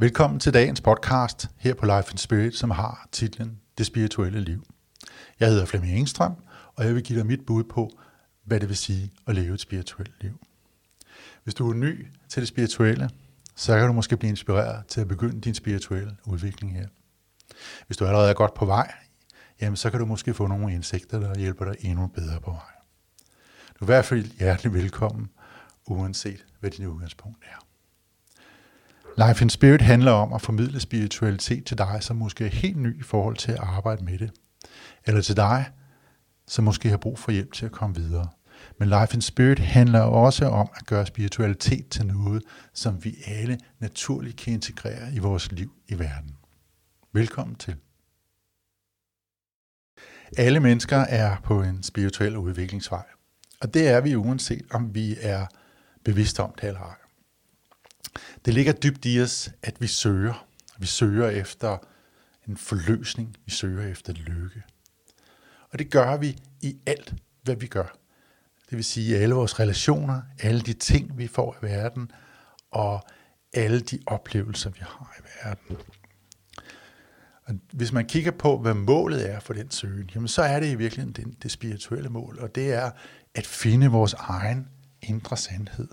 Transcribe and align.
Velkommen 0.00 0.40
til 0.40 0.54
dagens 0.54 0.80
podcast 0.80 1.48
her 1.56 1.74
på 1.74 1.86
Life 1.86 2.10
and 2.10 2.18
Spirit, 2.18 2.54
som 2.54 2.70
har 2.70 3.08
titlen 3.12 3.60
Det 3.78 3.86
spirituelle 3.86 4.40
liv. 4.40 4.66
Jeg 5.40 5.48
hedder 5.48 5.64
Flemming 5.64 5.98
Engstrøm, 5.98 6.36
og 6.76 6.84
jeg 6.84 6.94
vil 6.94 7.02
give 7.02 7.18
dig 7.18 7.26
mit 7.26 7.46
bud 7.46 7.64
på, 7.64 7.90
hvad 8.44 8.60
det 8.60 8.68
vil 8.68 8.76
sige 8.76 9.12
at 9.26 9.34
leve 9.34 9.54
et 9.54 9.60
spirituelt 9.60 10.12
liv. 10.20 10.40
Hvis 11.44 11.54
du 11.54 11.70
er 11.70 11.74
ny 11.74 12.06
til 12.28 12.40
det 12.40 12.48
spirituelle, 12.48 13.10
så 13.56 13.78
kan 13.78 13.86
du 13.86 13.92
måske 13.92 14.16
blive 14.16 14.30
inspireret 14.30 14.86
til 14.86 15.00
at 15.00 15.08
begynde 15.08 15.40
din 15.40 15.54
spirituelle 15.54 16.16
udvikling 16.26 16.74
her. 16.74 16.86
Hvis 17.86 17.96
du 17.96 18.04
allerede 18.04 18.30
er 18.30 18.34
godt 18.34 18.54
på 18.54 18.66
vej, 18.66 18.92
jamen 19.60 19.76
så 19.76 19.90
kan 19.90 20.00
du 20.00 20.06
måske 20.06 20.34
få 20.34 20.46
nogle 20.46 20.74
indsigter, 20.74 21.20
der 21.20 21.38
hjælper 21.38 21.64
dig 21.64 21.74
endnu 21.80 22.06
bedre 22.06 22.40
på 22.40 22.50
vej. 22.50 22.72
Du 23.80 23.84
er 23.84 23.84
i 23.84 23.92
hvert 23.92 24.04
fald 24.04 24.24
hjertelig 24.24 24.72
velkommen, 24.72 25.30
uanset 25.86 26.46
hvad 26.60 26.70
din 26.70 26.86
udgangspunkt 26.86 27.44
er. 27.44 27.67
Life 29.16 29.42
in 29.42 29.50
Spirit 29.50 29.82
handler 29.82 30.12
om 30.12 30.32
at 30.32 30.42
formidle 30.42 30.80
spiritualitet 30.80 31.64
til 31.64 31.78
dig, 31.78 31.98
som 32.00 32.16
måske 32.16 32.44
er 32.44 32.48
helt 32.48 32.76
ny 32.76 33.00
i 33.00 33.02
forhold 33.02 33.36
til 33.36 33.52
at 33.52 33.58
arbejde 33.58 34.04
med 34.04 34.18
det. 34.18 34.30
Eller 35.06 35.20
til 35.20 35.36
dig, 35.36 35.70
som 36.46 36.64
måske 36.64 36.88
har 36.88 36.96
brug 36.96 37.18
for 37.18 37.32
hjælp 37.32 37.52
til 37.52 37.66
at 37.66 37.72
komme 37.72 37.96
videre. 37.96 38.28
Men 38.78 38.88
Life 38.88 39.14
in 39.14 39.20
Spirit 39.20 39.58
handler 39.58 40.00
også 40.00 40.46
om 40.46 40.68
at 40.74 40.86
gøre 40.86 41.06
spiritualitet 41.06 41.88
til 41.88 42.06
noget, 42.06 42.42
som 42.74 43.04
vi 43.04 43.16
alle 43.26 43.58
naturligt 43.78 44.36
kan 44.36 44.52
integrere 44.52 45.14
i 45.14 45.18
vores 45.18 45.52
liv 45.52 45.72
i 45.88 45.98
verden. 45.98 46.36
Velkommen 47.12 47.56
til. 47.56 47.76
Alle 50.36 50.60
mennesker 50.60 50.96
er 50.96 51.36
på 51.44 51.62
en 51.62 51.82
spirituel 51.82 52.36
udviklingsvej. 52.36 53.04
Og 53.60 53.74
det 53.74 53.88
er 53.88 54.00
vi 54.00 54.14
uanset 54.14 54.66
om 54.70 54.94
vi 54.94 55.16
er 55.20 55.46
bevidste 56.04 56.42
om 56.42 56.54
det 56.60 56.68
eller 56.68 56.80
ej. 56.80 56.97
Det 58.44 58.54
ligger 58.54 58.72
dybt 58.72 59.04
i 59.04 59.20
os, 59.20 59.50
at 59.62 59.80
vi 59.80 59.86
søger. 59.86 60.46
Vi 60.78 60.86
søger 60.86 61.30
efter 61.30 61.78
en 62.48 62.56
forløsning. 62.56 63.36
Vi 63.44 63.50
søger 63.50 63.88
efter 63.88 64.12
lykke. 64.12 64.62
Og 65.70 65.78
det 65.78 65.90
gør 65.90 66.16
vi 66.16 66.36
i 66.60 66.76
alt, 66.86 67.14
hvad 67.42 67.56
vi 67.56 67.66
gør. 67.66 67.98
Det 68.70 68.76
vil 68.76 68.84
sige 68.84 69.18
alle 69.18 69.34
vores 69.34 69.60
relationer, 69.60 70.22
alle 70.38 70.60
de 70.60 70.72
ting, 70.72 71.18
vi 71.18 71.26
får 71.26 71.56
i 71.62 71.66
verden, 71.66 72.10
og 72.70 73.06
alle 73.52 73.80
de 73.80 73.98
oplevelser, 74.06 74.70
vi 74.70 74.80
har 74.80 75.16
i 75.18 75.22
verden. 75.44 75.76
Og 77.44 77.54
hvis 77.72 77.92
man 77.92 78.06
kigger 78.06 78.30
på, 78.30 78.58
hvad 78.58 78.74
målet 78.74 79.30
er 79.30 79.40
for 79.40 79.52
den 79.54 79.70
søgen, 79.70 80.10
jamen 80.14 80.28
så 80.28 80.42
er 80.42 80.60
det 80.60 80.70
i 80.70 80.74
virkeligheden 80.74 81.12
det, 81.12 81.42
det 81.42 81.50
spirituelle 81.50 82.08
mål, 82.08 82.38
og 82.38 82.54
det 82.54 82.72
er 82.72 82.90
at 83.34 83.46
finde 83.46 83.86
vores 83.86 84.14
egen 84.14 84.68
indre 85.02 85.36
sandhed. 85.36 85.88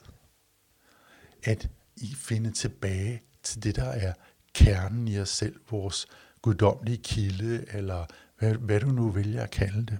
At 1.43 1.69
i 1.97 2.15
finde 2.15 2.51
tilbage 2.51 3.21
til 3.43 3.63
det, 3.63 3.75
der 3.75 3.83
er 3.89 4.13
kernen 4.53 5.07
i 5.07 5.19
os 5.19 5.29
selv, 5.29 5.55
vores 5.69 6.07
guddommelige 6.41 6.97
kilde, 6.97 7.65
eller 7.73 8.05
hvad, 8.39 8.53
hvad 8.53 8.79
du 8.79 8.87
nu 8.87 9.09
vælger 9.09 9.43
at 9.43 9.51
kalde 9.51 9.85
det. 9.85 9.99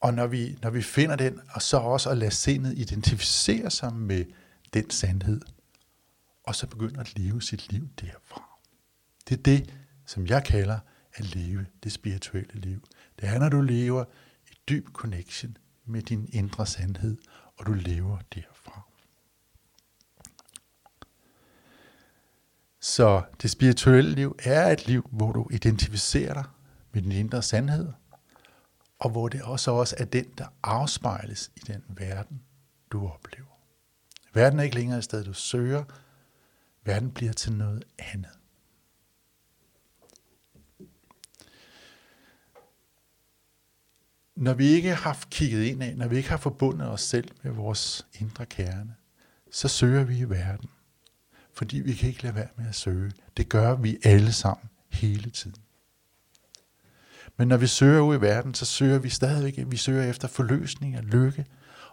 Og 0.00 0.14
når 0.14 0.26
vi, 0.26 0.58
når 0.62 0.70
vi 0.70 0.82
finder 0.82 1.16
den, 1.16 1.40
og 1.50 1.62
så 1.62 1.76
også 1.76 2.10
at 2.10 2.18
lade 2.18 2.30
sindet 2.30 2.78
identificere 2.78 3.70
sig 3.70 3.94
med 3.94 4.24
den 4.74 4.90
sandhed, 4.90 5.40
og 6.44 6.54
så 6.54 6.66
begynder 6.66 7.00
at 7.00 7.18
leve 7.18 7.42
sit 7.42 7.72
liv 7.72 7.88
derfra. 8.00 8.58
Det 9.28 9.38
er 9.38 9.42
det, 9.42 9.74
som 10.06 10.26
jeg 10.26 10.44
kalder 10.44 10.78
at 11.14 11.34
leve 11.34 11.66
det 11.82 11.92
spirituelle 11.92 12.60
liv. 12.60 12.84
Det 13.20 13.28
er, 13.28 13.38
når 13.38 13.48
du 13.48 13.60
lever 13.60 14.04
i 14.50 14.54
dyb 14.68 14.88
connection 14.88 15.56
med 15.84 16.02
din 16.02 16.28
indre 16.32 16.66
sandhed, 16.66 17.16
og 17.56 17.66
du 17.66 17.72
lever 17.72 18.18
derfra. 18.34 18.55
Så 22.96 23.22
det 23.42 23.50
spirituelle 23.50 24.10
liv 24.10 24.36
er 24.44 24.72
et 24.72 24.86
liv, 24.86 25.08
hvor 25.12 25.32
du 25.32 25.48
identificerer 25.50 26.32
dig 26.34 26.44
med 26.92 27.02
din 27.02 27.12
indre 27.12 27.42
sandhed, 27.42 27.92
og 28.98 29.10
hvor 29.10 29.28
det 29.28 29.42
også 29.42 29.70
også 29.70 29.96
er 29.98 30.04
den, 30.04 30.24
der 30.38 30.46
afspejles 30.62 31.50
i 31.56 31.60
den 31.60 31.84
verden, 31.88 32.42
du 32.92 33.08
oplever. 33.08 33.60
Verden 34.34 34.58
er 34.58 34.62
ikke 34.62 34.76
længere 34.76 34.98
et 34.98 35.04
sted, 35.04 35.24
du 35.24 35.32
søger. 35.32 35.84
Verden 36.84 37.10
bliver 37.10 37.32
til 37.32 37.52
noget 37.52 37.84
andet. 37.98 38.38
Når 44.36 44.54
vi 44.54 44.66
ikke 44.66 44.94
har 44.94 45.24
kigget 45.30 45.64
ind 45.64 45.82
af, 45.82 45.96
når 45.96 46.08
vi 46.08 46.16
ikke 46.16 46.30
har 46.30 46.36
forbundet 46.36 46.88
os 46.88 47.02
selv 47.02 47.30
med 47.42 47.52
vores 47.52 48.06
indre 48.14 48.46
kerne, 48.46 48.94
så 49.50 49.68
søger 49.68 50.04
vi 50.04 50.18
i 50.18 50.30
verden 50.30 50.70
fordi 51.56 51.80
vi 51.80 51.94
kan 51.94 52.08
ikke 52.08 52.22
lade 52.22 52.34
være 52.34 52.48
med 52.56 52.68
at 52.68 52.74
søge. 52.74 53.12
Det 53.36 53.48
gør 53.48 53.76
vi 53.76 53.98
alle 54.04 54.32
sammen 54.32 54.68
hele 54.88 55.30
tiden. 55.30 55.56
Men 57.36 57.48
når 57.48 57.56
vi 57.56 57.66
søger 57.66 58.00
ud 58.00 58.16
i 58.16 58.20
verden, 58.20 58.54
så 58.54 58.64
søger 58.64 58.98
vi 58.98 59.08
stadigvæk, 59.08 59.64
vi 59.66 59.76
søger 59.76 60.10
efter 60.10 60.28
forløsning 60.28 60.98
og 60.98 61.04
lykke, 61.04 61.46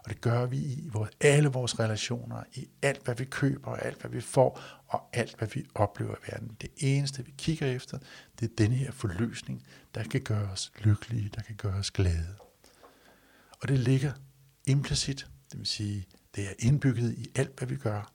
og 0.03 0.09
det 0.09 0.22
gør 0.22 0.46
vi 0.46 0.57
i 0.57 0.90
vores, 0.94 1.12
alle 1.22 1.50
vores 1.50 1.79
relationer, 1.79 2.44
i 2.53 2.68
alt 2.81 3.06
hvad 3.06 3.16
vi 3.16 3.25
køber, 3.25 3.72
og 3.72 3.85
alt 3.85 4.02
hvad 4.02 4.12
vi 4.12 4.22
får, 4.22 4.62
og 4.88 5.09
alt 5.13 5.35
hvad 5.38 5.47
vi 5.53 5.66
oplever 5.75 6.16
i 6.16 6.31
verden. 6.31 6.57
Det 6.62 6.69
eneste 6.78 7.25
vi 7.25 7.34
kigger 7.38 7.68
efter, 7.68 7.97
det 8.40 8.52
er 8.52 8.56
denne 8.57 8.75
her 8.75 8.91
forløsning, 8.91 9.63
der 9.96 10.03
kan 10.03 10.22
gøre 10.22 10.50
os 10.50 10.72
lykkelige, 10.79 11.31
der 11.35 11.41
kan 11.41 11.56
gøre 11.56 11.73
os 11.73 11.91
glade. 11.91 12.35
Og 13.62 13.68
det 13.68 13.79
ligger 13.79 14.12
implicit, 14.66 15.28
det 15.52 15.59
vil 15.59 15.68
sige, 15.68 16.06
det 16.35 16.44
er 16.44 16.53
indbygget 16.59 17.13
i 17.13 17.31
alt 17.35 17.57
hvad 17.57 17.68
vi 17.68 17.75
gør, 17.75 18.13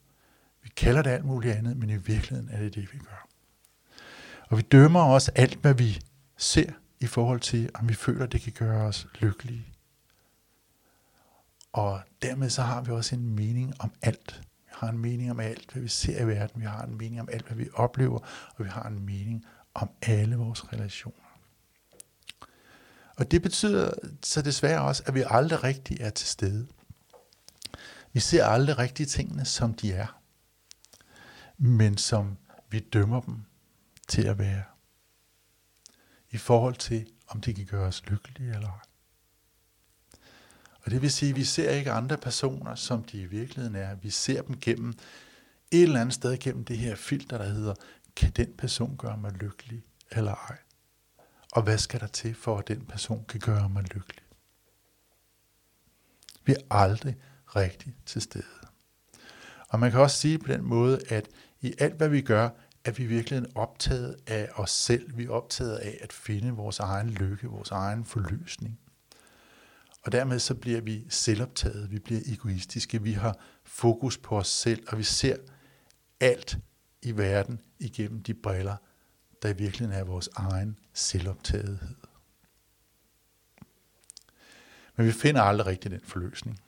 vi 0.68 0.72
kalder 0.76 1.02
det 1.02 1.10
alt 1.10 1.24
muligt 1.24 1.54
andet, 1.54 1.76
men 1.76 1.90
i 1.90 1.96
virkeligheden 1.96 2.48
er 2.52 2.58
det 2.58 2.74
det, 2.74 2.92
vi 2.92 2.98
gør. 2.98 3.28
Og 4.48 4.56
vi 4.56 4.62
dømmer 4.62 5.02
også 5.02 5.32
alt, 5.34 5.58
hvad 5.60 5.74
vi 5.74 6.00
ser 6.36 6.72
i 7.00 7.06
forhold 7.06 7.40
til, 7.40 7.70
om 7.74 7.88
vi 7.88 7.94
føler, 7.94 8.26
det 8.26 8.40
kan 8.40 8.52
gøre 8.52 8.86
os 8.86 9.06
lykkelige. 9.18 9.66
Og 11.72 12.00
dermed 12.22 12.50
så 12.50 12.62
har 12.62 12.80
vi 12.82 12.92
også 12.92 13.14
en 13.14 13.34
mening 13.34 13.74
om 13.78 13.92
alt. 14.02 14.40
Vi 14.42 14.70
har 14.70 14.88
en 14.88 14.98
mening 14.98 15.30
om 15.30 15.40
alt, 15.40 15.72
hvad 15.72 15.82
vi 15.82 15.88
ser 15.88 16.22
i 16.22 16.26
verden. 16.26 16.60
Vi 16.60 16.66
har 16.66 16.82
en 16.82 16.98
mening 16.98 17.20
om 17.20 17.28
alt, 17.32 17.46
hvad 17.46 17.56
vi 17.56 17.68
oplever. 17.74 18.18
Og 18.56 18.64
vi 18.64 18.68
har 18.68 18.82
en 18.88 19.06
mening 19.06 19.44
om 19.74 19.90
alle 20.02 20.36
vores 20.36 20.72
relationer. 20.72 21.38
Og 23.16 23.30
det 23.30 23.42
betyder 23.42 23.90
så 24.22 24.42
desværre 24.42 24.82
også, 24.82 25.02
at 25.06 25.14
vi 25.14 25.24
aldrig 25.26 25.64
rigtig 25.64 26.00
er 26.00 26.10
til 26.10 26.28
stede. 26.28 26.66
Vi 28.12 28.20
ser 28.20 28.44
aldrig 28.44 28.78
rigtig 28.78 29.08
tingene, 29.08 29.44
som 29.44 29.74
de 29.74 29.92
er 29.92 30.17
men 31.58 31.96
som 31.96 32.36
vi 32.70 32.80
dømmer 32.80 33.20
dem 33.20 33.36
til 34.08 34.26
at 34.26 34.38
være. 34.38 34.64
I 36.30 36.36
forhold 36.36 36.74
til, 36.74 37.10
om 37.28 37.40
de 37.40 37.54
kan 37.54 37.66
gøre 37.66 37.86
os 37.86 38.06
lykkelige 38.06 38.54
eller 38.54 38.68
ej. 38.68 38.80
Og 40.84 40.90
det 40.90 41.02
vil 41.02 41.12
sige, 41.12 41.30
at 41.30 41.36
vi 41.36 41.44
ser 41.44 41.70
ikke 41.70 41.92
andre 41.92 42.16
personer, 42.16 42.74
som 42.74 43.04
de 43.04 43.20
i 43.20 43.26
virkeligheden 43.26 43.76
er. 43.76 43.94
Vi 43.94 44.10
ser 44.10 44.42
dem 44.42 44.60
gennem 44.60 44.94
et 45.70 45.82
eller 45.82 46.00
andet 46.00 46.14
sted 46.14 46.38
gennem 46.38 46.64
det 46.64 46.78
her 46.78 46.94
filter, 46.94 47.38
der 47.38 47.44
hedder, 47.44 47.74
kan 48.16 48.30
den 48.30 48.52
person 48.58 48.96
gøre 48.96 49.16
mig 49.16 49.32
lykkelig 49.32 49.84
eller 50.10 50.34
ej? 50.34 50.58
Og 51.52 51.62
hvad 51.62 51.78
skal 51.78 52.00
der 52.00 52.06
til 52.06 52.34
for, 52.34 52.58
at 52.58 52.68
den 52.68 52.86
person 52.86 53.24
kan 53.28 53.40
gøre 53.40 53.68
mig 53.68 53.82
lykkelig? 53.82 54.24
Vi 56.44 56.52
er 56.52 56.60
aldrig 56.70 57.16
rigtig 57.46 57.96
til 58.06 58.22
stede. 58.22 58.44
Og 59.68 59.80
man 59.80 59.90
kan 59.90 60.00
også 60.00 60.16
sige 60.16 60.38
på 60.38 60.52
den 60.52 60.62
måde, 60.62 61.00
at 61.08 61.28
i 61.60 61.74
alt, 61.78 61.94
hvad 61.94 62.08
vi 62.08 62.20
gør, 62.20 62.48
er 62.84 62.92
vi 62.92 63.06
virkelig 63.06 63.42
optaget 63.54 64.16
af 64.26 64.48
os 64.54 64.70
selv. 64.70 65.18
Vi 65.18 65.24
er 65.24 65.30
optaget 65.30 65.76
af 65.76 65.98
at 66.00 66.12
finde 66.12 66.50
vores 66.50 66.78
egen 66.78 67.10
lykke, 67.10 67.46
vores 67.46 67.70
egen 67.70 68.04
forløsning. 68.04 68.78
Og 70.02 70.12
dermed 70.12 70.38
så 70.38 70.54
bliver 70.54 70.80
vi 70.80 71.06
selvoptaget, 71.08 71.90
vi 71.90 71.98
bliver 71.98 72.20
egoistiske, 72.26 73.02
vi 73.02 73.12
har 73.12 73.38
fokus 73.64 74.18
på 74.18 74.38
os 74.38 74.48
selv, 74.48 74.84
og 74.88 74.98
vi 74.98 75.02
ser 75.02 75.36
alt 76.20 76.58
i 77.02 77.16
verden 77.16 77.60
igennem 77.78 78.22
de 78.22 78.34
briller, 78.34 78.76
der 79.42 79.48
i 79.48 79.56
virkeligheden 79.56 80.00
er 80.00 80.04
vores 80.04 80.28
egen 80.36 80.78
selvoptagethed. 80.92 81.94
Men 84.96 85.06
vi 85.06 85.12
finder 85.12 85.42
aldrig 85.42 85.66
rigtig 85.66 85.90
den 85.90 86.00
forløsning. 86.04 86.60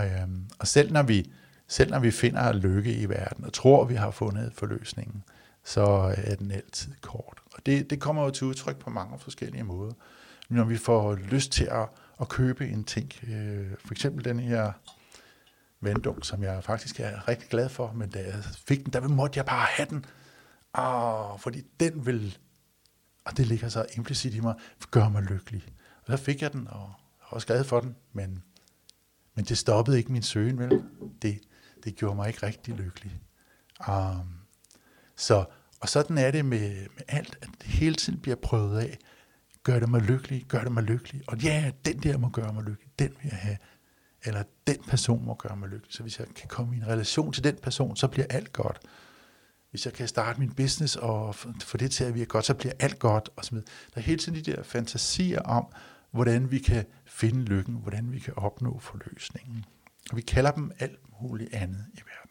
Øhm, 0.00 0.48
og 0.58 0.66
selv 0.66 0.92
når 0.92 1.02
vi 1.02 1.32
selv 1.72 1.90
når 1.90 1.98
vi 1.98 2.10
finder 2.10 2.52
lykke 2.52 2.94
i 2.94 3.08
verden 3.08 3.44
og 3.44 3.52
tror, 3.52 3.84
vi 3.84 3.94
har 3.94 4.10
fundet 4.10 4.52
forløsningen, 4.54 5.24
så 5.64 6.14
er 6.16 6.34
den 6.34 6.50
altid 6.50 6.92
kort. 7.00 7.42
Og 7.54 7.66
det, 7.66 7.90
det 7.90 8.00
kommer 8.00 8.24
jo 8.24 8.30
til 8.30 8.46
udtryk 8.46 8.76
på 8.76 8.90
mange 8.90 9.18
forskellige 9.18 9.64
måder. 9.64 9.92
Når 10.48 10.64
vi 10.64 10.76
får 10.76 11.14
lyst 11.14 11.52
til 11.52 11.64
at, 11.64 11.88
at 12.20 12.28
købe 12.28 12.68
en 12.68 12.84
ting, 12.84 13.12
øh, 13.28 13.70
for 13.84 13.94
eksempel 13.94 14.24
den 14.24 14.40
her 14.40 14.72
vanddunk, 15.80 16.24
som 16.24 16.42
jeg 16.42 16.64
faktisk 16.64 17.00
er 17.00 17.28
rigtig 17.28 17.48
glad 17.48 17.68
for, 17.68 17.92
men 17.92 18.10
da 18.10 18.18
jeg 18.18 18.44
fik 18.44 18.84
den, 18.84 18.92
der 18.92 19.08
måtte 19.08 19.38
jeg 19.38 19.46
bare 19.46 19.66
have 19.70 19.88
den. 19.90 20.04
Og, 20.72 21.40
fordi 21.40 21.62
den 21.80 22.06
vil, 22.06 22.38
og 23.24 23.36
det 23.36 23.46
ligger 23.46 23.68
så 23.68 23.86
implicit 23.96 24.34
i 24.34 24.40
mig, 24.40 24.54
gør 24.90 25.08
mig 25.08 25.22
lykkelig. 25.22 25.64
Og 26.06 26.18
så 26.18 26.24
fik 26.24 26.42
jeg 26.42 26.52
den, 26.52 26.68
og 26.68 26.92
jeg 27.20 27.26
også 27.30 27.46
glad 27.46 27.64
for 27.64 27.80
den, 27.80 27.96
men, 28.12 28.42
men 29.34 29.44
det 29.44 29.58
stoppede 29.58 29.98
ikke 29.98 30.12
min 30.12 30.22
søgen, 30.22 30.58
vel? 30.58 30.82
Det, 31.22 31.40
det 31.84 31.96
gjorde 31.96 32.16
mig 32.16 32.28
ikke 32.28 32.46
rigtig 32.46 32.74
lykkelig. 32.74 33.20
Um, 33.88 34.34
Så, 35.16 35.44
og 35.80 35.88
sådan 35.88 36.18
er 36.18 36.30
det 36.30 36.44
med, 36.44 36.70
med 36.70 37.02
alt, 37.08 37.38
at 37.42 37.48
det 37.58 37.66
hele 37.66 37.94
tiden 37.94 38.20
bliver 38.20 38.36
prøvet 38.36 38.78
af. 38.78 38.98
Gør 39.62 39.78
det 39.78 39.88
mig 39.88 40.00
lykkelig, 40.00 40.44
gør 40.48 40.62
det 40.62 40.72
mig 40.72 40.82
lykkelig. 40.82 41.22
Og 41.28 41.38
ja, 41.38 41.70
den 41.84 42.02
der 42.02 42.18
må 42.18 42.28
gøre 42.28 42.52
mig 42.52 42.64
lykkelig, 42.64 42.90
den 42.98 43.08
vil 43.08 43.28
jeg 43.30 43.38
have. 43.38 43.56
Eller 44.24 44.42
den 44.66 44.76
person 44.88 45.24
må 45.24 45.34
gøre 45.34 45.56
mig 45.56 45.68
lykkelig. 45.68 45.94
Så 45.94 46.02
hvis 46.02 46.18
jeg 46.18 46.26
kan 46.36 46.48
komme 46.48 46.74
i 46.74 46.78
en 46.78 46.86
relation 46.86 47.32
til 47.32 47.44
den 47.44 47.56
person, 47.62 47.96
så 47.96 48.08
bliver 48.08 48.26
alt 48.30 48.52
godt. 48.52 48.80
Hvis 49.70 49.84
jeg 49.86 49.92
kan 49.94 50.08
starte 50.08 50.40
min 50.40 50.54
business 50.54 50.96
og 50.96 51.34
få 51.60 51.76
det 51.76 51.90
til 51.90 52.04
at 52.04 52.14
virke 52.14 52.28
godt, 52.28 52.44
så 52.44 52.54
bliver 52.54 52.72
alt 52.78 52.98
godt. 52.98 53.30
Og 53.36 53.44
så 53.44 53.54
Der 53.54 53.62
er 53.94 54.00
hele 54.00 54.18
tiden 54.18 54.44
de 54.44 54.52
der 54.52 54.62
fantasier 54.62 55.40
om, 55.40 55.66
hvordan 56.10 56.50
vi 56.50 56.58
kan 56.58 56.84
finde 57.06 57.44
lykken, 57.44 57.74
hvordan 57.74 58.12
vi 58.12 58.18
kan 58.18 58.34
opnå 58.36 58.78
forløsningen. 58.78 59.64
Og 60.10 60.16
vi 60.16 60.22
kalder 60.22 60.50
dem 60.50 60.72
alt 60.78 60.98
muligt 61.22 61.54
andet 61.54 61.86
i 61.94 61.98
verden. 61.98 62.30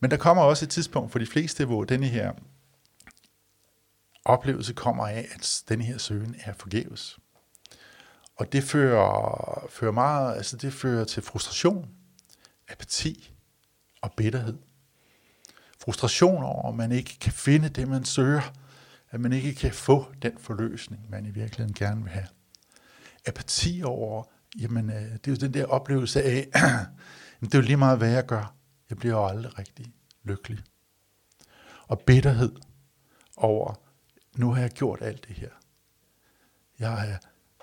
Men 0.00 0.10
der 0.10 0.16
kommer 0.16 0.42
også 0.42 0.64
et 0.64 0.70
tidspunkt 0.70 1.12
for 1.12 1.18
de 1.18 1.26
fleste, 1.26 1.64
hvor 1.64 1.84
denne 1.84 2.06
her 2.06 2.32
oplevelse 4.24 4.72
kommer 4.72 5.06
af, 5.06 5.28
at 5.34 5.62
denne 5.68 5.84
her 5.84 5.98
søgen 5.98 6.34
er 6.38 6.52
forgæves. 6.52 7.18
Og 8.36 8.52
det 8.52 8.64
fører, 8.64 9.66
fører 9.70 9.92
meget, 9.92 10.36
altså 10.36 10.56
det 10.56 10.72
fører 10.72 11.04
til 11.04 11.22
frustration, 11.22 11.90
apati 12.68 13.34
og 14.00 14.12
bitterhed. 14.16 14.58
Frustration 15.80 16.44
over, 16.44 16.68
at 16.68 16.74
man 16.74 16.92
ikke 16.92 17.18
kan 17.18 17.32
finde 17.32 17.68
det, 17.68 17.88
man 17.88 18.04
søger, 18.04 18.52
at 19.10 19.20
man 19.20 19.32
ikke 19.32 19.54
kan 19.54 19.72
få 19.72 20.12
den 20.22 20.38
forløsning, 20.38 21.10
man 21.10 21.26
i 21.26 21.30
virkeligheden 21.30 21.74
gerne 21.74 22.02
vil 22.02 22.12
have. 22.12 22.26
Apati 23.26 23.82
over, 23.84 24.24
jamen 24.58 24.90
øh, 24.90 25.12
det 25.12 25.26
er 25.26 25.30
jo 25.30 25.36
den 25.36 25.54
der 25.54 25.64
oplevelse 25.64 26.22
af, 26.22 26.48
det 27.40 27.54
er 27.54 27.58
jo 27.58 27.64
lige 27.64 27.76
meget, 27.76 27.98
hvad 27.98 28.10
jeg 28.10 28.26
gør. 28.26 28.54
Jeg 28.90 28.98
bliver 28.98 29.14
jo 29.14 29.26
aldrig 29.26 29.58
rigtig 29.58 29.92
lykkelig. 30.24 30.58
Og 31.88 32.00
bitterhed 32.00 32.56
over, 33.36 33.74
nu 34.36 34.52
har 34.52 34.60
jeg 34.60 34.70
gjort 34.70 35.02
alt 35.02 35.28
det 35.28 35.36
her. 35.36 35.50
Jeg 36.78 37.18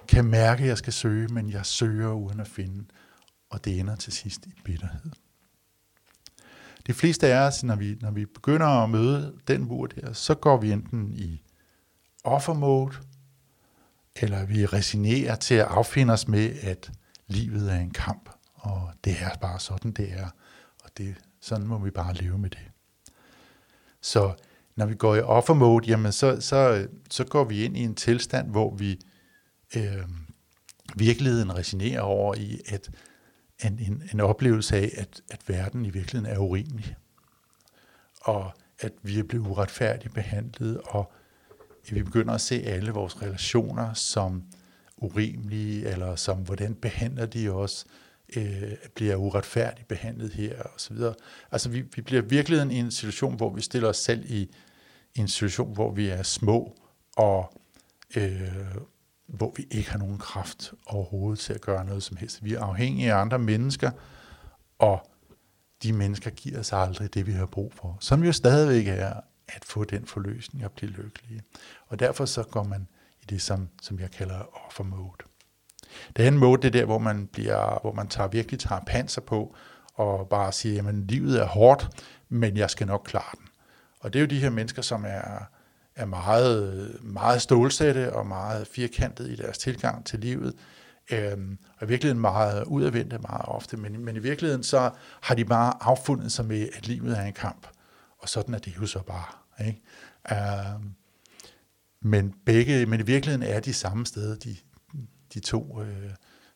kan 0.08 0.26
mærke, 0.26 0.64
at 0.64 0.70
jeg 0.70 0.78
skal 0.78 0.94
søge, 0.94 1.28
men 1.28 1.50
jeg 1.50 1.66
søger 1.66 2.12
uden 2.12 2.40
at 2.40 2.48
finde, 2.48 2.86
og 3.50 3.66
det 3.66 3.80
ender 3.80 3.96
til 3.96 4.14
sidst 4.14 4.46
i 4.46 4.62
bitterhed. 4.64 5.12
De 6.88 6.94
fleste 6.94 7.28
af 7.28 7.48
os, 7.48 7.64
når 7.64 7.76
vi, 7.76 7.98
når 8.02 8.12
vi 8.12 8.26
begynder 8.26 8.68
at 8.68 8.90
møde 8.90 9.40
den 9.48 9.64
mur 9.64 9.88
der, 9.88 10.14
så 10.14 10.36
går 10.36 10.58
vi 10.58 10.72
enten 10.72 11.14
i 11.14 11.44
offermode, 12.24 12.96
eller 14.16 14.46
vi 14.46 14.66
resignerer 14.66 15.36
til 15.36 15.56
at 15.56 15.66
affinde 15.66 16.14
os 16.14 16.28
med, 16.28 16.56
at 16.62 16.92
livet 17.28 17.72
er 17.72 17.80
en 17.80 17.92
kamp, 17.92 18.30
og 18.54 18.90
det 19.04 19.16
er 19.22 19.38
bare 19.42 19.60
sådan, 19.60 19.92
det 19.92 20.14
er, 20.14 20.28
og 20.84 20.90
det, 20.98 21.16
sådan 21.42 21.68
må 21.68 21.78
vi 21.78 21.90
bare 21.90 22.14
leve 22.14 22.38
med 22.38 22.50
det. 22.50 22.72
Så 24.02 24.34
når 24.76 24.86
vi 24.86 24.96
går 24.96 25.16
i 25.16 25.22
offermode, 25.22 25.88
jamen 25.88 26.12
så, 26.12 26.42
så, 26.42 26.88
så 27.10 27.24
går 27.24 27.44
vi 27.44 27.64
ind 27.64 27.78
i 27.78 27.84
en 27.84 27.96
tilstand, 27.96 28.50
hvor 28.50 28.76
vi 28.76 29.00
øh, 29.76 30.04
virkeligheden 30.96 31.56
resignerer 31.56 32.02
over 32.02 32.36
i 32.36 32.62
at 32.68 32.90
en, 33.64 33.80
en, 33.80 34.04
en 34.14 34.20
oplevelse 34.20 34.76
af, 34.76 34.92
at, 34.98 35.22
at 35.32 35.40
verden 35.48 35.86
i 35.86 35.90
virkeligheden 35.90 36.36
er 36.36 36.40
urimelig. 36.40 36.96
Og 38.22 38.52
at 38.80 38.92
vi 39.02 39.20
er 39.20 39.24
blevet 39.24 39.48
uretfærdigt 39.48 40.14
behandlet, 40.14 40.82
og 40.86 41.14
vi 41.92 42.04
begynder 42.04 42.34
at 42.34 42.42
se 42.42 42.56
alle 42.56 42.92
vores 42.92 43.22
relationer 43.22 43.94
som 43.94 44.44
urimelige, 44.98 45.90
eller 45.90 46.16
som 46.16 46.38
hvordan 46.38 46.76
behandler 46.76 47.26
de 47.26 47.50
os, 47.50 47.86
øh, 48.36 48.72
bliver 48.96 49.16
uretfærdigt 49.16 49.88
behandlet 49.88 50.34
her, 50.34 50.64
og 50.64 50.72
så 50.78 50.94
videre. 50.94 51.14
Altså 51.52 51.70
vi, 51.70 51.82
vi 51.96 52.02
bliver 52.02 52.22
virkelig 52.22 52.72
i 52.72 52.80
en 52.80 52.92
situation, 52.92 53.36
hvor 53.36 53.54
vi 53.54 53.62
stiller 53.62 53.90
os 53.90 53.98
selv 53.98 54.26
i, 54.32 54.50
i 55.16 55.20
en 55.20 55.28
situation, 55.28 55.74
hvor 55.74 55.92
vi 55.92 56.08
er 56.08 56.24
små, 56.24 56.76
og 57.18 57.54
øh, 58.16 58.42
hvor 59.28 59.54
vi 59.58 59.68
ikke 59.72 59.92
har 59.92 60.00
nogen 60.00 60.18
kraft 60.18 60.74
overhovedet 60.86 61.40
til 61.40 61.54
at 61.54 61.62
gøre 61.62 61.86
noget 61.86 62.04
som 62.04 62.18
helst. 62.18 62.44
Vi 62.44 62.54
er 62.54 62.62
afhængige 62.62 63.14
af 63.14 63.18
andre 63.18 63.40
mennesker, 63.40 63.92
og 64.80 65.10
de 65.84 65.94
mennesker 65.94 66.30
giver 66.30 66.60
os 66.60 66.74
aldrig 66.74 67.14
det, 67.14 67.28
vi 67.28 67.32
har 67.32 67.46
brug 67.46 67.74
for. 67.74 67.98
Som 68.00 68.24
jo 68.24 68.32
stadigvæk 68.32 68.88
er 68.88 69.14
at 69.48 69.66
få 69.66 69.84
den 69.84 70.06
forløsning 70.06 70.66
og 70.66 70.72
blive 70.72 70.92
lykkelige. 70.92 71.42
Og 71.88 72.00
derfor 72.00 72.26
så 72.26 72.44
går 72.44 72.64
man 72.64 72.88
i 73.22 73.26
det, 73.26 73.42
som, 73.42 73.70
som 73.82 74.00
jeg 74.00 74.12
kalder 74.12 74.66
offer 74.66 74.84
mode. 74.84 75.18
Det 76.16 76.24
andet 76.24 76.40
mode, 76.40 76.62
det 76.62 76.68
er 76.68 76.72
der, 76.80 76.86
hvor 76.86 76.98
man, 76.98 77.28
bliver, 77.28 77.80
hvor 77.82 77.94
man 77.94 78.08
tager, 78.08 78.28
virkelig 78.28 78.60
tager 78.60 78.82
panser 78.88 79.22
på, 79.22 79.56
og 79.94 80.30
bare 80.30 80.52
siger, 80.52 80.88
at 80.88 80.96
livet 80.96 81.42
er 81.42 81.46
hårdt, 81.46 81.90
men 82.30 82.58
jeg 82.58 82.70
skal 82.70 82.88
nok 82.88 83.04
klare 83.06 83.38
den. 83.38 83.48
Og 84.00 84.14
det 84.14 84.20
er 84.20 84.22
jo 84.22 84.28
de 84.28 84.40
her 84.40 84.50
mennesker, 84.50 84.82
som 84.82 85.06
er, 85.08 85.50
er 85.96 86.06
meget, 86.06 86.98
meget 87.02 87.42
stålsatte 87.42 88.14
og 88.14 88.28
meget 88.28 88.68
firkantet 88.68 89.30
i 89.30 89.36
deres 89.36 89.58
tilgang 89.58 90.06
til 90.06 90.20
livet, 90.20 90.54
øhm, 91.12 91.58
og 91.78 91.86
i 91.86 91.88
virkeligheden 91.88 92.22
meget 92.22 92.64
udadvendte 92.64 93.18
meget 93.18 93.46
ofte, 93.46 93.78
men, 93.78 94.06
men 94.06 94.16
i 94.16 94.20
virkeligheden 94.20 94.64
så 94.64 94.92
har 95.22 95.36
de 95.36 95.46
bare 95.46 95.74
affundet 95.82 96.32
sig 96.32 96.46
med, 96.46 96.70
at 96.74 96.88
livet 96.88 97.18
er 97.18 97.22
en 97.22 97.34
kamp, 97.34 97.68
og 98.24 98.30
sådan 98.30 98.54
er 98.54 98.60
det 98.60 98.76
jo 98.76 98.86
så 98.86 99.04
bare. 99.04 99.66
Ikke? 99.68 99.82
Uh, 100.32 100.86
men, 102.02 102.34
begge, 102.46 102.86
men 102.86 103.00
i 103.00 103.04
virkeligheden 103.04 103.56
er 103.56 103.60
de 103.60 103.74
samme 103.74 104.06
steder, 104.06 104.36
de, 104.36 104.56
de 105.34 105.40
to 105.40 105.82
øh, 105.82 106.12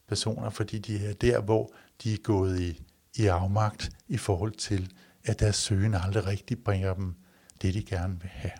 personer, 0.07 0.49
fordi 0.49 0.79
de 0.79 1.05
er 1.05 1.13
der, 1.13 1.41
hvor 1.41 1.73
de 2.03 2.13
er 2.13 2.17
gået 2.17 2.59
i, 2.59 2.83
i 3.15 3.25
afmagt 3.25 3.89
i 4.07 4.17
forhold 4.17 4.51
til, 4.51 4.93
at 5.23 5.39
deres 5.39 5.55
søgen 5.55 5.93
aldrig 5.93 6.25
rigtig 6.25 6.63
bringer 6.63 6.93
dem 6.93 7.15
det, 7.61 7.73
de 7.73 7.83
gerne 7.83 8.21
vil 8.21 8.29
have. 8.29 8.51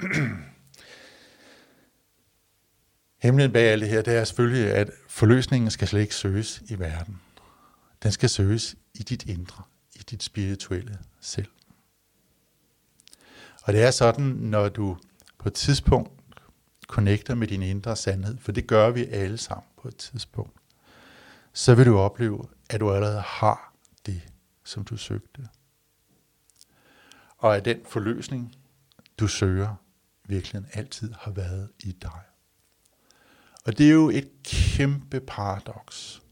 Hemmeligheden 3.22 3.52
bag 3.52 3.72
alt 3.72 3.82
det 3.82 3.90
her, 3.90 4.02
det 4.02 4.16
er 4.16 4.24
selvfølgelig, 4.24 4.70
at 4.70 4.90
forløsningen 5.08 5.70
skal 5.70 5.88
slet 5.88 6.00
ikke 6.00 6.14
søges 6.14 6.62
i 6.68 6.78
verden. 6.78 7.20
Den 8.02 8.12
skal 8.12 8.28
søges 8.28 8.76
i 8.94 9.02
dit 9.02 9.28
indre, 9.28 9.62
dit 10.10 10.22
spirituelle 10.22 10.98
selv. 11.20 11.48
Og 13.64 13.72
det 13.72 13.82
er 13.82 13.90
sådan, 13.90 14.24
når 14.24 14.68
du 14.68 14.98
på 15.38 15.48
et 15.48 15.54
tidspunkt 15.54 16.12
connecter 16.86 17.34
med 17.34 17.48
din 17.48 17.62
indre 17.62 17.96
sandhed, 17.96 18.38
for 18.38 18.52
det 18.52 18.66
gør 18.66 18.90
vi 18.90 19.06
alle 19.06 19.38
sammen 19.38 19.66
på 19.82 19.88
et 19.88 19.96
tidspunkt, 19.96 20.60
så 21.52 21.74
vil 21.74 21.86
du 21.86 21.98
opleve, 21.98 22.48
at 22.70 22.80
du 22.80 22.90
allerede 22.90 23.20
har 23.20 23.74
det, 24.06 24.22
som 24.64 24.84
du 24.84 24.96
søgte. 24.96 25.48
Og 27.38 27.56
at 27.56 27.64
den 27.64 27.80
forløsning, 27.88 28.54
du 29.18 29.28
søger, 29.28 29.74
virkelig 30.24 30.64
altid 30.72 31.12
har 31.18 31.30
været 31.30 31.68
i 31.80 31.92
dig. 31.92 32.20
Og 33.64 33.78
det 33.78 33.86
er 33.86 33.92
jo 33.92 34.10
et 34.10 34.30
kæmpe 34.42 35.20
paradoks, 35.20 36.22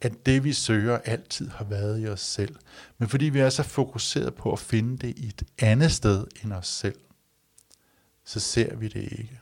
at 0.00 0.26
det 0.26 0.44
vi 0.44 0.52
søger 0.52 0.98
altid 0.98 1.48
har 1.48 1.64
været 1.64 2.02
i 2.02 2.06
os 2.06 2.20
selv. 2.20 2.56
Men 2.98 3.08
fordi 3.08 3.24
vi 3.24 3.38
er 3.38 3.50
så 3.50 3.62
fokuseret 3.62 4.34
på 4.34 4.52
at 4.52 4.58
finde 4.58 4.98
det 4.98 5.18
i 5.18 5.26
et 5.26 5.42
andet 5.58 5.92
sted 5.92 6.26
end 6.44 6.52
os 6.52 6.68
selv, 6.68 6.98
så 8.24 8.40
ser 8.40 8.76
vi 8.76 8.88
det 8.88 9.02
ikke. 9.02 9.40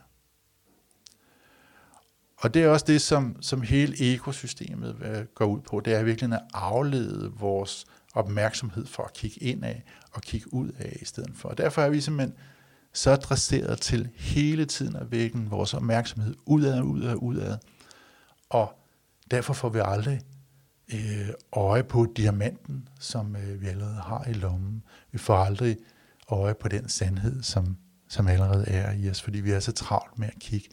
Og 2.37 2.53
det 2.53 2.63
er 2.63 2.67
også 2.69 2.85
det, 2.85 3.01
som, 3.01 3.41
som 3.41 3.61
hele 3.61 4.13
ekosystemet 4.13 5.27
går 5.35 5.45
ud 5.45 5.61
på. 5.61 5.79
Det 5.79 5.93
er 5.93 6.03
virkelig 6.03 6.33
at 6.33 6.41
aflede 6.53 7.31
vores 7.31 7.85
opmærksomhed 8.13 8.85
for 8.85 9.03
at 9.03 9.13
kigge 9.13 9.43
ind 9.43 9.65
af 9.65 9.83
og 10.11 10.21
kigge 10.21 10.53
ud 10.53 10.71
af 10.79 10.97
i 11.01 11.05
stedet 11.05 11.31
for. 11.35 11.49
Og 11.49 11.57
derfor 11.57 11.81
er 11.81 11.89
vi 11.89 12.01
simpelthen 12.01 12.37
så 12.93 13.11
adresseret 13.11 13.81
til 13.81 14.09
hele 14.15 14.65
tiden 14.65 14.95
at 14.95 15.11
vække 15.11 15.37
vores 15.37 15.73
opmærksomhed 15.73 16.35
udad, 16.45 16.81
udad, 16.81 17.15
udad. 17.15 17.57
Og 18.49 18.79
derfor 19.31 19.53
får 19.53 19.69
vi 19.69 19.79
aldrig 19.83 20.21
øh, 20.93 21.29
øje 21.51 21.83
på 21.83 22.13
diamanten, 22.15 22.89
som 22.99 23.35
øh, 23.35 23.61
vi 23.61 23.67
allerede 23.67 23.95
har 24.01 24.25
i 24.29 24.33
lommen. 24.33 24.83
Vi 25.11 25.17
får 25.17 25.35
aldrig 25.35 25.77
øje 26.27 26.53
på 26.53 26.67
den 26.67 26.89
sandhed, 26.89 27.43
som, 27.43 27.77
som 28.07 28.27
allerede 28.27 28.67
er 28.67 28.91
i 28.91 29.09
os, 29.09 29.21
fordi 29.21 29.39
vi 29.39 29.51
er 29.51 29.59
så 29.59 29.71
travlt 29.71 30.19
med 30.19 30.27
at 30.27 30.39
kigge 30.39 30.69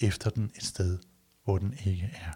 efter 0.00 0.30
den 0.30 0.50
et 0.56 0.64
sted, 0.64 0.98
hvor 1.44 1.58
den 1.58 1.74
ikke 1.84 2.10
er. 2.14 2.32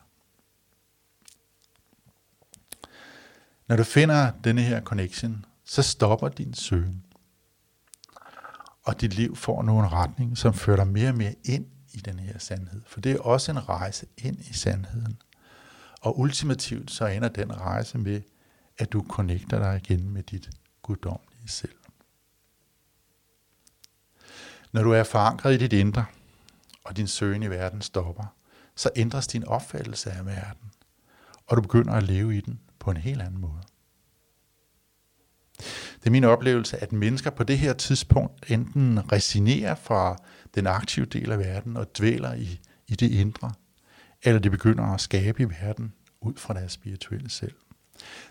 Når 3.68 3.76
du 3.76 3.84
finder 3.84 4.32
denne 4.44 4.62
her 4.62 4.80
connection, 4.80 5.44
så 5.64 5.82
stopper 5.82 6.28
din 6.28 6.54
søgen. 6.54 7.04
Og 8.82 9.00
dit 9.00 9.14
liv 9.14 9.36
får 9.36 9.62
nu 9.62 9.80
en 9.80 9.92
retning, 9.92 10.38
som 10.38 10.54
fører 10.54 10.76
dig 10.76 10.86
mere 10.86 11.08
og 11.08 11.14
mere 11.14 11.34
ind 11.44 11.66
i 11.92 11.96
den 11.96 12.18
her 12.18 12.38
sandhed. 12.38 12.82
For 12.86 13.00
det 13.00 13.12
er 13.12 13.18
også 13.18 13.52
en 13.52 13.68
rejse 13.68 14.06
ind 14.16 14.40
i 14.40 14.52
sandheden. 14.52 15.18
Og 16.00 16.18
ultimativt 16.18 16.90
så 16.90 17.06
ender 17.06 17.28
den 17.28 17.60
rejse 17.60 17.98
med, 17.98 18.22
at 18.78 18.92
du 18.92 19.04
connecter 19.08 19.58
dig 19.58 19.80
igen 19.84 20.10
med 20.10 20.22
dit 20.22 20.50
guddommelige 20.82 21.48
selv. 21.48 21.74
Når 24.72 24.82
du 24.82 24.90
er 24.90 25.04
forankret 25.04 25.54
i 25.54 25.56
dit 25.56 25.72
indre, 25.72 26.04
og 26.84 26.96
din 26.96 27.06
søgen 27.06 27.42
i 27.42 27.50
verden 27.50 27.82
stopper, 27.82 28.34
så 28.76 28.90
ændres 28.96 29.26
din 29.26 29.44
opfattelse 29.44 30.10
af 30.10 30.26
verden, 30.26 30.72
og 31.46 31.56
du 31.56 31.62
begynder 31.62 31.92
at 31.92 32.02
leve 32.02 32.36
i 32.36 32.40
den 32.40 32.60
på 32.78 32.90
en 32.90 32.96
helt 32.96 33.22
anden 33.22 33.40
måde. 33.40 33.62
Det 36.00 36.06
er 36.06 36.10
min 36.10 36.24
oplevelse, 36.24 36.78
at 36.78 36.92
mennesker 36.92 37.30
på 37.30 37.44
det 37.44 37.58
her 37.58 37.72
tidspunkt 37.72 38.50
enten 38.50 39.12
resignerer 39.12 39.74
fra 39.74 40.16
den 40.54 40.66
aktive 40.66 41.06
del 41.06 41.32
af 41.32 41.38
verden 41.38 41.76
og 41.76 41.98
dvæler 41.98 42.34
i, 42.34 42.60
i 42.86 42.94
det 42.94 43.10
indre, 43.10 43.52
eller 44.22 44.40
de 44.40 44.50
begynder 44.50 44.84
at 44.84 45.00
skabe 45.00 45.42
i 45.42 45.50
verden 45.50 45.92
ud 46.20 46.34
fra 46.36 46.54
deres 46.54 46.72
spirituelle 46.72 47.30
selv. 47.30 47.54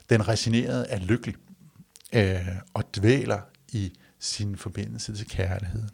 Den 0.10 0.28
resignerede 0.28 0.88
er 0.90 1.00
lykkelig 1.00 1.36
øh, 2.14 2.48
og 2.74 2.96
dvæler 2.96 3.42
i 3.72 3.94
sin 4.20 4.56
forbindelse 4.56 5.16
til 5.16 5.28
kærligheden. 5.28 5.90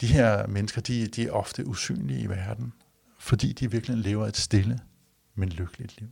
De 0.00 0.06
her 0.06 0.46
mennesker, 0.46 0.80
de, 0.80 1.06
de 1.06 1.26
er 1.26 1.30
ofte 1.30 1.66
usynlige 1.66 2.20
i 2.20 2.28
verden, 2.28 2.72
fordi 3.18 3.52
de 3.52 3.70
virkelig 3.70 3.96
lever 3.96 4.26
et 4.26 4.36
stille, 4.36 4.80
men 5.34 5.48
lykkeligt 5.48 6.00
liv. 6.00 6.08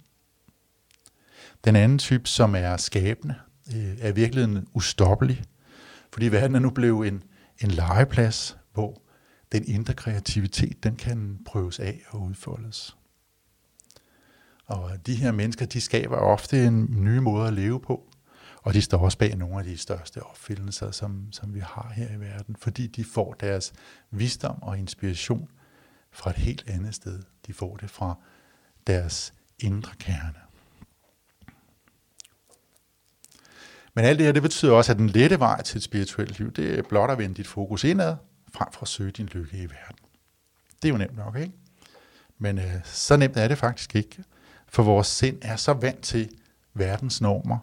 Den 1.64 1.76
anden 1.76 1.98
type, 1.98 2.28
som 2.28 2.54
er 2.54 2.76
skabende, 2.76 3.34
øh, 3.74 3.96
er 4.00 4.12
virkelig 4.12 4.62
ustoppelig, 4.72 5.44
fordi 6.12 6.28
verden 6.28 6.54
er 6.54 6.60
nu 6.60 6.70
blevet 6.70 7.08
en, 7.08 7.22
en 7.58 7.70
legeplads, 7.70 8.56
hvor 8.72 9.02
den 9.52 9.64
indre 9.66 9.94
kreativitet, 9.94 10.84
den 10.84 10.96
kan 10.96 11.38
prøves 11.44 11.78
af 11.78 12.02
og 12.08 12.20
udfoldes. 12.20 12.96
Og 14.66 15.06
de 15.06 15.14
her 15.14 15.32
mennesker, 15.32 15.66
de 15.66 15.80
skaber 15.80 16.16
ofte 16.16 16.66
en 16.66 16.86
ny 16.90 17.18
måde 17.18 17.46
at 17.46 17.52
leve 17.52 17.80
på, 17.80 18.10
og 18.62 18.74
de 18.74 18.82
står 18.82 18.98
også 18.98 19.18
bag 19.18 19.36
nogle 19.36 19.58
af 19.58 19.64
de 19.64 19.76
største 19.76 20.22
opfindelser, 20.22 20.90
som, 20.90 21.32
som 21.32 21.54
vi 21.54 21.60
har 21.60 21.92
her 21.96 22.14
i 22.16 22.20
verden, 22.20 22.56
fordi 22.56 22.86
de 22.86 23.04
får 23.04 23.32
deres 23.32 23.72
visdom 24.10 24.62
og 24.62 24.78
inspiration 24.78 25.48
fra 26.10 26.30
et 26.30 26.36
helt 26.36 26.64
andet 26.68 26.94
sted. 26.94 27.22
De 27.46 27.52
får 27.52 27.76
det 27.76 27.90
fra 27.90 28.14
deres 28.86 29.34
indre 29.58 29.92
kerne. 29.98 30.38
Men 33.94 34.04
alt 34.04 34.18
det 34.18 34.26
her, 34.26 34.32
det 34.32 34.42
betyder 34.42 34.72
også, 34.72 34.92
at 34.92 34.98
den 34.98 35.08
lette 35.08 35.40
vej 35.40 35.62
til 35.62 35.76
et 35.76 35.82
spirituelt 35.82 36.38
liv, 36.38 36.52
det 36.52 36.78
er 36.78 36.82
blot 36.82 37.10
at 37.10 37.18
vende 37.18 37.34
dit 37.34 37.46
fokus 37.46 37.84
indad, 37.84 38.16
frem 38.54 38.72
for 38.72 38.82
at 38.82 38.88
søge 38.88 39.10
din 39.10 39.26
lykke 39.26 39.56
i 39.56 39.64
verden. 39.64 40.04
Det 40.82 40.88
er 40.88 40.92
jo 40.92 40.98
nemt 40.98 41.16
nok, 41.16 41.36
ikke? 41.36 41.52
Men 42.38 42.58
øh, 42.58 42.84
så 42.84 43.16
nemt 43.16 43.36
er 43.36 43.48
det 43.48 43.58
faktisk 43.58 43.94
ikke, 43.94 44.24
for 44.68 44.82
vores 44.82 45.06
sind 45.06 45.38
er 45.42 45.56
så 45.56 45.72
vant 45.72 46.02
til 46.02 46.30
verdens 46.74 47.20
normer, 47.20 47.58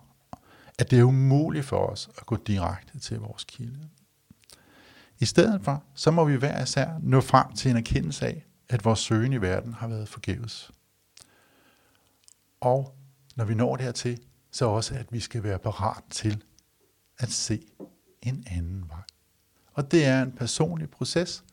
at 0.79 0.91
det 0.91 0.99
er 0.99 1.03
umuligt 1.03 1.65
for 1.65 1.87
os 1.87 2.09
at 2.17 2.25
gå 2.25 2.35
direkte 2.35 2.99
til 2.99 3.19
vores 3.19 3.43
kilde. 3.43 3.89
I 5.19 5.25
stedet 5.25 5.61
for, 5.63 5.83
så 5.93 6.11
må 6.11 6.25
vi 6.25 6.35
hver 6.35 6.63
især 6.63 6.99
nå 7.01 7.21
frem 7.21 7.53
til 7.53 7.71
en 7.71 7.77
erkendelse 7.77 8.25
af, 8.25 8.45
at 8.69 8.85
vores 8.85 8.99
søgen 8.99 9.33
i 9.33 9.41
verden 9.41 9.73
har 9.73 9.87
været 9.87 10.09
forgæves. 10.09 10.71
Og 12.61 12.95
når 13.35 13.45
vi 13.45 13.53
når 13.53 13.75
dertil, 13.75 14.19
så 14.51 14.65
også, 14.65 14.95
at 14.95 15.07
vi 15.11 15.19
skal 15.19 15.43
være 15.43 15.59
parat 15.59 16.03
til 16.09 16.43
at 17.19 17.31
se 17.31 17.65
en 18.21 18.43
anden 18.47 18.89
vej. 18.89 19.14
Og 19.75 19.91
det 19.91 20.05
er 20.05 20.21
en 20.21 20.31
personlig 20.31 20.89
proces. 20.89 21.43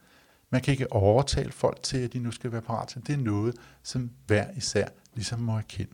Man 0.51 0.61
kan 0.61 0.73
ikke 0.73 0.93
overtale 0.93 1.53
folk 1.53 1.83
til, 1.83 1.99
at 1.99 2.13
de 2.13 2.19
nu 2.19 2.31
skal 2.31 2.53
være 2.53 2.63
parat 2.63 2.89
til. 2.89 3.07
Det 3.07 3.13
er 3.13 3.17
noget, 3.17 3.55
som 3.83 4.11
hver 4.27 4.47
især 4.57 4.89
ligesom 5.15 5.41
må 5.41 5.57
erkende. 5.59 5.93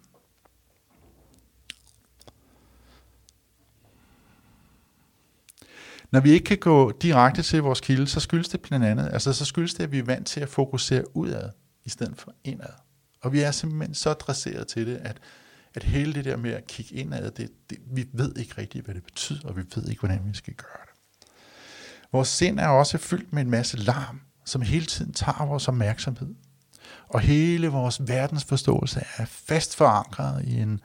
Når 6.11 6.21
vi 6.21 6.31
ikke 6.31 6.45
kan 6.45 6.59
gå 6.59 6.93
direkte 7.03 7.43
til 7.43 7.63
vores 7.63 7.81
kilde, 7.81 8.07
så 8.07 8.21
skyldes 8.21 8.49
det 8.49 8.63
blandt 8.63 8.87
andet, 8.87 9.11
altså 9.13 9.33
så 9.33 9.45
skyldes 9.45 9.75
det, 9.75 9.85
at 9.85 9.93
vi 9.93 9.99
er 9.99 10.05
vant 10.05 10.27
til 10.27 10.41
at 10.41 10.49
fokusere 10.49 11.17
udad, 11.17 11.51
i 11.85 11.89
stedet 11.89 12.17
for 12.17 12.35
indad. 12.45 12.73
Og 13.21 13.33
vi 13.33 13.41
er 13.41 13.51
simpelthen 13.51 13.95
så 13.95 14.13
dresseret 14.13 14.69
til 14.69 14.87
det, 14.87 14.97
at, 14.97 15.21
at 15.75 15.83
hele 15.83 16.15
det 16.15 16.25
der 16.25 16.37
med 16.37 16.51
at 16.51 16.67
kigge 16.67 16.95
indad, 16.95 17.31
det, 17.31 17.51
det, 17.71 17.79
vi 17.87 18.09
ved 18.13 18.37
ikke 18.37 18.55
rigtigt, 18.59 18.85
hvad 18.85 18.95
det 18.95 19.05
betyder, 19.05 19.49
og 19.49 19.57
vi 19.57 19.63
ved 19.75 19.89
ikke, 19.89 20.01
hvordan 20.01 20.21
vi 20.25 20.35
skal 20.35 20.55
gøre 20.55 20.83
det. 20.87 20.88
Vores 22.13 22.29
sind 22.29 22.61
er 22.61 22.69
også 22.69 22.99
fyldt 22.99 23.33
med 23.33 23.43
en 23.43 23.51
masse 23.51 23.77
larm, 23.77 24.21
som 24.45 24.63
hele 24.63 24.87
tiden 24.87 25.13
tager 25.13 25.47
vores 25.47 25.69
opmærksomhed. 25.69 26.35
Og 27.09 27.21
hele 27.21 27.69
vores 27.69 28.09
verdensforståelse 28.09 29.05
er 29.17 29.25
fast 29.25 29.77
forankret 29.77 30.45
i 30.45 30.61
en 30.61 30.81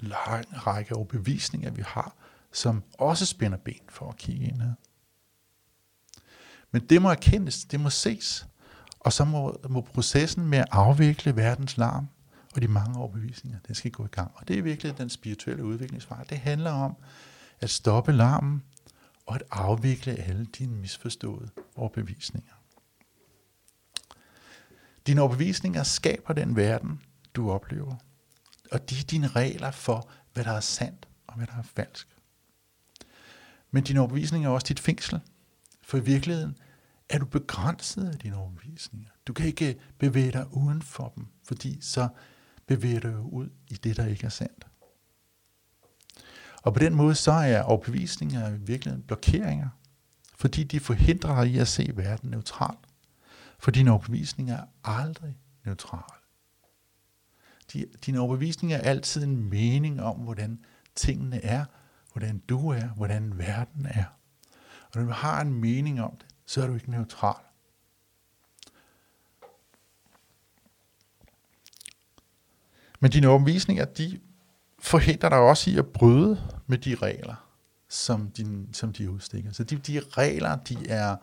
lang 0.00 0.66
række 0.66 0.96
overbevisninger, 0.96 1.70
vi 1.70 1.82
har, 1.86 2.14
som 2.52 2.82
også 2.98 3.26
spænder 3.26 3.58
ben 3.58 3.80
for 3.88 4.08
at 4.08 4.16
kigge 4.16 4.46
indad. 4.46 4.72
Men 6.70 6.86
det 6.86 7.02
må 7.02 7.10
erkendes, 7.10 7.64
det 7.64 7.80
må 7.80 7.90
ses, 7.90 8.46
og 9.00 9.12
så 9.12 9.24
må, 9.24 9.60
må 9.68 9.80
processen 9.80 10.48
med 10.48 10.58
at 10.58 10.68
afvikle 10.70 11.36
verdens 11.36 11.76
larm 11.76 12.08
og 12.54 12.62
de 12.62 12.68
mange 12.68 12.98
overbevisninger, 12.98 13.58
den 13.66 13.74
skal 13.74 13.90
gå 13.90 14.04
i 14.04 14.08
gang. 14.08 14.30
Og 14.34 14.48
det 14.48 14.58
er 14.58 14.62
virkelig 14.62 14.98
den 14.98 15.10
spirituelle 15.10 15.64
udviklingsvej. 15.64 16.24
Det 16.24 16.38
handler 16.38 16.70
om 16.70 16.96
at 17.60 17.70
stoppe 17.70 18.12
larmen 18.12 18.62
og 19.28 19.34
at 19.34 19.42
afvikle 19.50 20.14
alle 20.14 20.44
dine 20.44 20.76
misforståede 20.76 21.50
overbevisninger. 21.76 22.52
Dine 25.06 25.20
overbevisninger 25.20 25.82
skaber 25.82 26.34
den 26.34 26.56
verden, 26.56 27.02
du 27.34 27.50
oplever. 27.50 27.96
Og 28.72 28.90
de 28.90 28.98
er 28.98 29.04
dine 29.04 29.28
regler 29.28 29.70
for, 29.70 30.10
hvad 30.32 30.44
der 30.44 30.52
er 30.52 30.60
sandt 30.60 31.08
og 31.26 31.34
hvad 31.36 31.46
der 31.46 31.52
er 31.52 31.62
falsk. 31.62 32.08
Men 33.70 33.84
din 33.84 33.96
overbevisninger 33.96 34.48
er 34.48 34.52
også 34.52 34.66
dit 34.68 34.80
fængsel. 34.80 35.20
For 35.82 35.98
i 35.98 36.04
virkeligheden 36.04 36.58
er 37.08 37.18
du 37.18 37.26
begrænset 37.26 38.08
af 38.08 38.18
dine 38.18 38.36
overbevisninger. 38.36 39.10
Du 39.26 39.32
kan 39.32 39.46
ikke 39.46 39.78
bevæge 39.98 40.32
dig 40.32 40.46
uden 40.50 40.82
for 40.82 41.12
dem, 41.16 41.26
fordi 41.44 41.78
så 41.80 42.08
bevæger 42.66 43.00
du 43.00 43.28
ud 43.32 43.50
i 43.68 43.74
det, 43.74 43.96
der 43.96 44.06
ikke 44.06 44.26
er 44.26 44.30
sandt. 44.30 44.66
Og 46.68 46.74
på 46.74 46.80
den 46.80 46.94
måde 46.94 47.14
så 47.14 47.32
er 47.32 47.62
overbevisninger 47.62 48.48
i 48.48 48.58
virkeligheden 48.58 49.06
blokeringer, 49.06 49.68
fordi 50.34 50.64
de 50.64 50.80
forhindrer 50.80 51.44
dig 51.44 51.52
i 51.52 51.58
at 51.58 51.68
se 51.68 51.92
verden 51.94 52.30
neutralt. 52.30 52.78
For 53.58 53.70
dine 53.70 53.90
overbevisninger 53.90 54.56
er 54.56 54.64
aldrig 54.84 55.36
neutrale. 55.64 56.22
De, 57.72 57.86
dine 58.06 58.20
overbevisninger 58.20 58.76
er 58.76 58.80
altid 58.80 59.24
en 59.24 59.50
mening 59.50 60.02
om, 60.02 60.16
hvordan 60.16 60.64
tingene 60.94 61.44
er, 61.44 61.64
hvordan 62.12 62.38
du 62.38 62.68
er, 62.68 62.88
hvordan 62.88 63.38
verden 63.38 63.86
er. 63.86 64.04
Og 64.82 65.00
når 65.00 65.02
du 65.02 65.12
har 65.12 65.40
en 65.40 65.54
mening 65.54 66.00
om 66.02 66.16
det, 66.16 66.26
så 66.46 66.62
er 66.62 66.66
du 66.66 66.74
ikke 66.74 66.90
neutral. 66.90 67.44
Men 73.00 73.10
dine 73.10 73.28
overbevisninger, 73.28 73.84
de 73.84 74.20
forhindrer 74.78 75.28
dig 75.28 75.38
også 75.38 75.70
i 75.70 75.76
at 75.76 75.86
bryde 75.86 76.42
med 76.66 76.78
de 76.78 76.94
regler, 76.94 77.48
som, 77.88 78.30
din, 78.30 78.68
som 78.72 78.92
de 78.92 79.10
udstikker. 79.10 79.52
Så 79.52 79.64
de, 79.64 79.76
de 79.76 80.00
regler, 80.00 80.56
de 80.56 80.88
er 80.88 81.16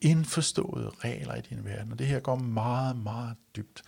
indforståede 0.00 0.90
regler 1.04 1.34
i 1.34 1.40
din 1.40 1.64
verden, 1.64 1.92
og 1.92 1.98
det 1.98 2.06
her 2.06 2.20
går 2.20 2.36
meget, 2.36 2.96
meget 2.96 3.36
dybt 3.56 3.82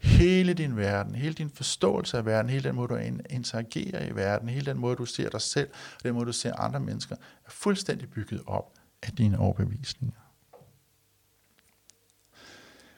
hele 0.00 0.54
din 0.54 0.76
verden, 0.76 1.14
hele 1.14 1.34
din 1.34 1.50
forståelse 1.50 2.18
af 2.18 2.26
verden, 2.26 2.50
hele 2.50 2.68
den 2.68 2.74
måde, 2.74 2.88
du 2.88 2.96
interagerer 3.30 4.06
i 4.06 4.14
verden, 4.14 4.48
hele 4.48 4.66
den 4.66 4.78
måde, 4.78 4.96
du 4.96 5.04
ser 5.04 5.28
dig 5.28 5.40
selv, 5.40 5.70
og 5.96 6.02
den 6.02 6.14
måde, 6.14 6.26
du 6.26 6.32
ser 6.32 6.54
andre 6.54 6.80
mennesker, 6.80 7.16
er 7.46 7.50
fuldstændig 7.50 8.10
bygget 8.10 8.42
op 8.46 8.72
af 9.02 9.12
dine 9.12 9.38
overbevisninger. 9.38 10.20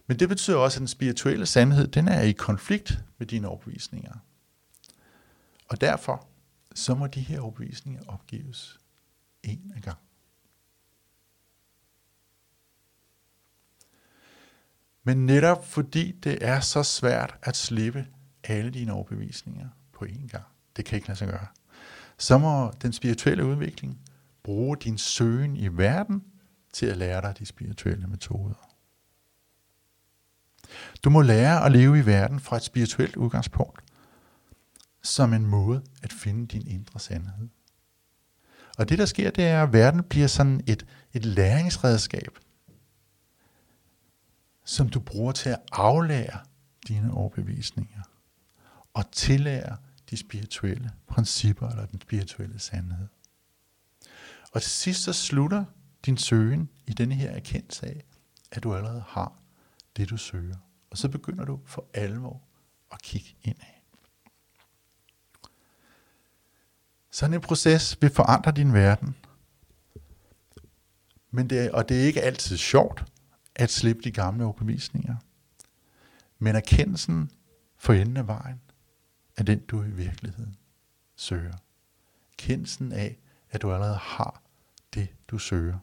Men 0.06 0.18
det 0.18 0.28
betyder 0.28 0.56
også, 0.56 0.76
at 0.76 0.80
den 0.80 0.88
spirituelle 0.88 1.46
sandhed, 1.46 1.86
den 1.86 2.08
er 2.08 2.22
i 2.22 2.32
konflikt 2.32 2.98
med 3.18 3.26
dine 3.26 3.48
overbevisninger. 3.48 4.12
Og 5.72 5.80
derfor, 5.80 6.28
så 6.74 6.94
må 6.94 7.06
de 7.06 7.20
her 7.20 7.40
overbevisninger 7.40 8.02
opgives 8.08 8.80
en 9.42 9.72
af 9.76 9.82
gang. 9.82 9.98
Men 15.02 15.26
netop 15.26 15.66
fordi 15.66 16.12
det 16.12 16.38
er 16.40 16.60
så 16.60 16.82
svært 16.82 17.38
at 17.42 17.56
slippe 17.56 18.06
alle 18.44 18.70
dine 18.70 18.92
overbevisninger 18.92 19.68
på 19.92 20.04
én 20.04 20.28
gang, 20.28 20.44
det 20.76 20.84
kan 20.84 20.96
ikke 20.96 21.08
lade 21.08 21.18
sig 21.18 21.28
gøre, 21.28 21.46
så 22.18 22.38
må 22.38 22.72
den 22.82 22.92
spirituelle 22.92 23.44
udvikling 23.44 24.00
bruge 24.42 24.76
din 24.76 24.98
søgen 24.98 25.56
i 25.56 25.68
verden 25.68 26.24
til 26.72 26.86
at 26.86 26.96
lære 26.96 27.22
dig 27.22 27.38
de 27.38 27.46
spirituelle 27.46 28.06
metoder. 28.06 28.74
Du 31.04 31.10
må 31.10 31.22
lære 31.22 31.64
at 31.64 31.72
leve 31.72 31.98
i 31.98 32.06
verden 32.06 32.40
fra 32.40 32.56
et 32.56 32.62
spirituelt 32.62 33.16
udgangspunkt, 33.16 33.91
som 35.02 35.32
en 35.32 35.46
måde 35.46 35.82
at 36.02 36.12
finde 36.12 36.46
din 36.46 36.66
indre 36.66 37.00
sandhed. 37.00 37.48
Og 38.78 38.88
det 38.88 38.98
der 38.98 39.06
sker, 39.06 39.30
det 39.30 39.44
er, 39.44 39.62
at 39.62 39.72
verden 39.72 40.02
bliver 40.02 40.26
sådan 40.26 40.60
et, 40.66 40.86
et 41.12 41.24
læringsredskab, 41.24 42.38
som 44.64 44.88
du 44.88 45.00
bruger 45.00 45.32
til 45.32 45.48
at 45.48 45.58
aflære 45.72 46.40
dine 46.88 47.12
overbevisninger 47.14 48.02
og 48.94 49.10
tillære 49.10 49.76
de 50.10 50.16
spirituelle 50.16 50.90
principper 51.06 51.68
eller 51.68 51.86
den 51.86 52.00
spirituelle 52.00 52.58
sandhed. 52.58 53.08
Og 54.52 54.62
til 54.62 54.70
sidst 54.70 55.02
så 55.02 55.12
slutter 55.12 55.64
din 56.06 56.16
søgen 56.16 56.68
i 56.86 56.92
denne 56.92 57.14
her 57.14 57.30
erkendelse 57.30 57.86
af, 57.86 58.04
at 58.52 58.62
du 58.62 58.74
allerede 58.74 59.04
har 59.08 59.38
det, 59.96 60.10
du 60.10 60.16
søger. 60.16 60.56
Og 60.90 60.98
så 60.98 61.08
begynder 61.08 61.44
du 61.44 61.60
for 61.66 61.86
alvor 61.94 62.42
at 62.92 63.02
kigge 63.02 63.36
indad. 63.42 63.81
Sådan 67.12 67.34
en 67.34 67.40
proces 67.40 67.98
vil 68.00 68.10
forandre 68.10 68.52
din 68.52 68.72
verden. 68.72 69.16
Men 71.30 71.50
det, 71.50 71.70
og 71.70 71.88
det 71.88 72.00
er 72.00 72.04
ikke 72.04 72.22
altid 72.22 72.56
sjovt 72.56 73.04
at 73.54 73.70
slippe 73.70 74.02
de 74.02 74.10
gamle 74.10 74.44
overbevisninger. 74.44 75.16
Men 76.38 76.56
erkendelsen 76.56 77.30
for 77.76 77.92
enden 77.92 78.16
af 78.16 78.26
vejen 78.26 78.60
er 79.36 79.42
den, 79.42 79.58
du 79.58 79.82
i 79.82 79.90
virkeligheden 79.90 80.56
søger. 81.16 81.54
Kendelsen 82.36 82.92
af, 82.92 83.18
at 83.50 83.62
du 83.62 83.72
allerede 83.72 83.96
har 83.96 84.42
det, 84.94 85.08
du 85.28 85.38
søger. 85.38 85.78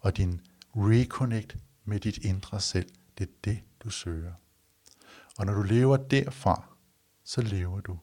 Og 0.00 0.16
din 0.16 0.40
reconnect 0.76 1.56
med 1.84 2.00
dit 2.00 2.18
indre 2.18 2.60
selv, 2.60 2.90
det 3.18 3.28
er 3.28 3.32
det, 3.44 3.62
du 3.80 3.90
søger. 3.90 4.32
Og 5.38 5.46
når 5.46 5.54
du 5.54 5.62
lever 5.62 5.96
derfra, 5.96 6.64
så 7.24 7.40
lever 7.40 7.80
du 7.80 7.98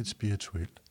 et 0.00 0.08
spirituelt 0.08 0.83